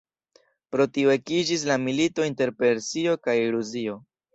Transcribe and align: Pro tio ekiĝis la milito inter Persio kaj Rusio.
Pro 0.75 0.87
tio 0.95 1.11
ekiĝis 1.17 1.67
la 1.73 1.79
milito 1.85 2.29
inter 2.33 2.57
Persio 2.67 3.19
kaj 3.27 3.41
Rusio. 3.59 4.05